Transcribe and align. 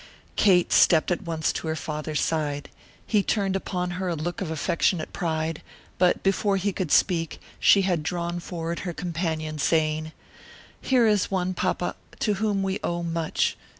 Kate 0.35 0.73
stepped 0.73 1.11
at 1.11 1.21
once 1.21 1.53
to 1.53 1.67
her 1.67 1.75
father's 1.75 2.21
side; 2.21 2.71
he 3.05 3.21
turned 3.21 3.55
upon 3.55 3.91
her 3.91 4.07
a 4.09 4.15
look 4.15 4.41
of 4.41 4.49
affectionate 4.49 5.13
pride, 5.13 5.61
but 5.99 6.23
before 6.23 6.57
he 6.57 6.73
could 6.73 6.91
speak, 6.91 7.39
she 7.59 7.83
had 7.83 8.01
drawn 8.01 8.39
forward 8.39 8.79
her 8.79 8.93
companion, 8.93 9.59
saying, 9.59 10.11
"Here 10.81 11.05
is 11.05 11.29
one, 11.29 11.53
papa, 11.53 11.95
to 12.21 12.33
whom 12.33 12.63
we 12.63 12.79
owe 12.83 13.03
much. 13.03 13.55